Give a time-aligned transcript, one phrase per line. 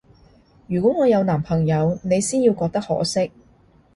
[0.65, 3.31] 如果我有男朋友，你先要覺得可惜